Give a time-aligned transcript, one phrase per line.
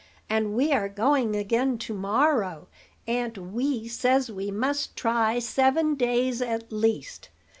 [0.27, 2.67] and we are going again to morrow.
[3.05, 7.29] Aunt Wee says we must try seven days at least.